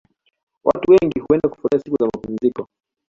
Watu 0.63 0.91
wengi 0.91 1.19
huenda 1.19 1.49
kufurahia 1.49 1.79
siku 1.83 1.97
za 1.99 2.05
mapumziko 2.05 2.67